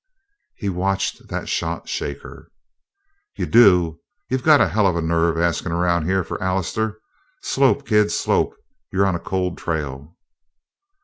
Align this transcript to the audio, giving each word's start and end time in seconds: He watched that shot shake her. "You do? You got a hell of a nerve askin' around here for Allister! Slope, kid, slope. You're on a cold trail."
He 0.55 0.67
watched 0.67 1.27
that 1.27 1.47
shot 1.47 1.87
shake 1.87 2.23
her. 2.23 2.49
"You 3.37 3.45
do? 3.45 3.99
You 4.31 4.39
got 4.39 4.59
a 4.59 4.67
hell 4.67 4.87
of 4.87 4.95
a 4.95 5.01
nerve 5.03 5.37
askin' 5.37 5.71
around 5.71 6.07
here 6.07 6.23
for 6.23 6.41
Allister! 6.41 6.99
Slope, 7.43 7.85
kid, 7.87 8.11
slope. 8.11 8.55
You're 8.91 9.05
on 9.05 9.13
a 9.13 9.19
cold 9.19 9.59
trail." 9.59 10.17